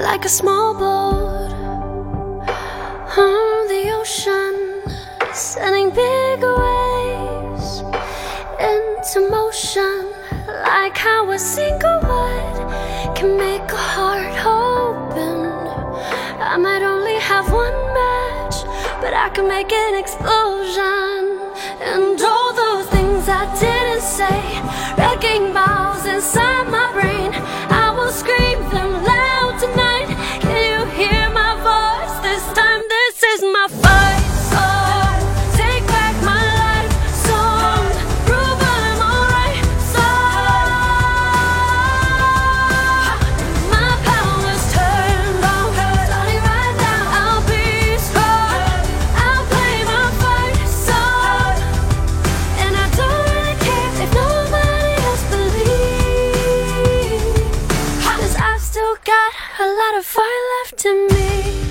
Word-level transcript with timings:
like 0.00 0.24
a 0.24 0.28
small 0.28 0.74
boat 0.74 1.52
on 3.16 3.68
the 3.68 3.90
ocean, 4.00 4.82
sending 5.32 5.90
big 5.90 6.42
waves 6.42 7.80
into 8.58 9.28
motion, 9.30 10.12
like 10.64 10.96
how 10.96 11.30
a 11.30 11.38
single 11.38 12.00
word 12.02 13.14
can 13.14 13.36
make 13.36 13.70
a 13.70 13.76
heart 13.76 14.36
open. 14.44 15.52
I 16.40 16.56
might 16.56 16.82
only 16.82 17.18
have 17.20 17.52
one 17.52 17.78
match, 17.94 18.56
but 19.00 19.14
I 19.14 19.28
can 19.30 19.46
make 19.46 19.72
an 19.72 19.94
explosion, 19.94 21.38
and 21.80 22.20
is 33.34 33.42
my 33.42 33.66
fight 33.82 34.22
song. 34.52 35.18
Take 35.56 35.84
back 35.88 36.14
my 36.22 36.44
life 36.62 36.92
song. 37.26 37.84
Prove 38.26 38.60
I'm 38.76 38.98
alright 39.10 39.64
song. 39.94 40.78
My 43.74 43.90
power's 44.06 44.64
turned 44.74 45.44
on. 45.54 45.66
Starting 46.06 46.42
right 46.52 46.74
now, 46.86 47.02
I'll 47.18 47.44
be 47.50 47.66
strong. 48.06 48.62
I'll 49.26 49.44
play 49.50 49.76
my 49.92 50.06
fight 50.22 50.58
song. 50.88 51.56
And 52.62 52.72
I 52.84 52.86
don't 52.98 53.24
really 53.34 53.56
care 53.66 53.90
if 54.04 54.10
nobody 54.22 54.92
else 55.08 55.24
believes. 55.34 56.38
Cause 58.06 58.34
I've 58.36 58.60
still 58.60 58.96
got 59.12 59.30
a 59.58 59.66
lot 59.80 59.92
of 59.98 60.04
fire 60.06 60.44
left 60.54 60.86
in 60.86 60.98
me. 61.08 61.63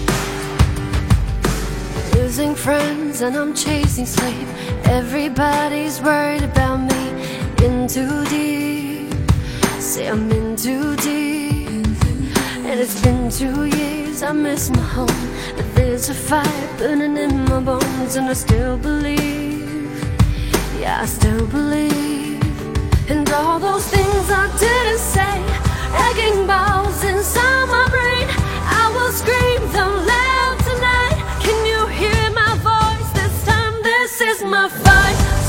Losing 2.35 2.55
friends 2.55 3.21
and 3.21 3.35
I'm 3.35 3.53
chasing 3.53 4.07
sleep. 4.07 4.47
Everybody's 4.85 6.01
worried 6.01 6.41
about 6.41 6.77
me. 6.77 7.03
In 7.63 7.87
too 7.87 8.25
deep. 8.25 9.13
Say 9.79 10.07
I'm 10.07 10.31
in 10.31 10.55
too 10.55 10.95
deep. 10.95 11.85
And 12.65 12.79
it's 12.79 12.99
been 13.03 13.29
two 13.29 13.65
years, 13.65 14.23
I 14.23 14.31
miss 14.31 14.71
my 14.71 14.81
home. 14.81 15.27
But 15.55 15.75
there's 15.75 16.09
a 16.09 16.15
fire 16.15 16.77
burning 16.79 17.17
in 17.17 17.45
my 17.45 17.59
bones, 17.59 18.15
and 18.15 18.27
I 18.27 18.33
still 18.33 18.77
believe. 18.77 19.93
Yeah, 20.79 21.01
I 21.01 21.05
still 21.05 21.45
believe. 21.45 22.02
Is 34.33 34.43
my 34.43 34.67
fight 34.67 35.42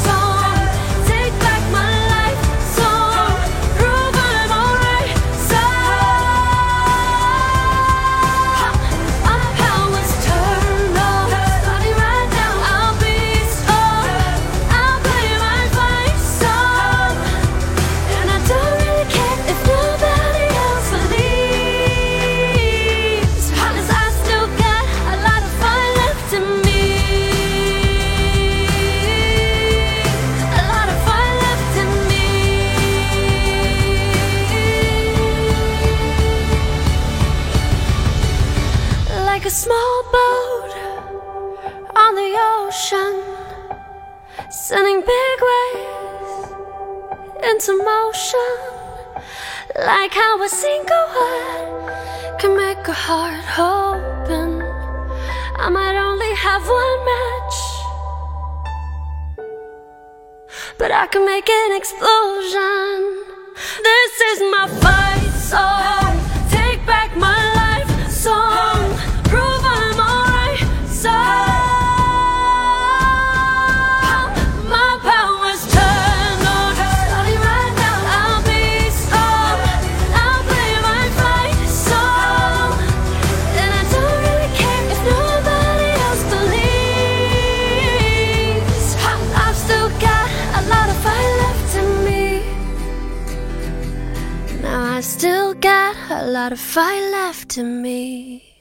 Like 39.44 39.52
a 39.52 39.56
small 39.56 40.02
boat 40.10 40.72
on 41.94 42.14
the 42.14 42.34
ocean, 42.56 43.14
sending 44.48 45.00
big 45.00 45.38
waves 45.50 46.48
into 47.50 47.76
motion. 47.84 48.50
Like 49.76 50.14
how 50.14 50.42
a 50.42 50.48
single 50.48 51.06
word 51.14 52.38
can 52.38 52.56
make 52.56 52.88
a 52.88 52.94
heart 52.94 53.44
open. 53.58 54.62
I 55.56 55.68
might 55.68 55.96
only 56.08 56.34
have 56.36 56.66
one 56.66 57.04
match, 57.12 57.58
but 60.78 60.90
I 60.90 61.06
can 61.06 61.26
make 61.26 61.50
an 61.50 61.76
explosion. 61.76 62.96
This 63.82 64.20
is 64.30 64.40
my 64.50 64.68
fight 64.80 65.32
song. 65.36 65.83
I 94.94 95.00
still 95.00 95.54
got 95.54 95.96
a 96.08 96.24
lot 96.24 96.52
of 96.52 96.60
fight 96.60 97.10
left 97.10 97.58
in 97.58 97.82
me. 97.82 98.53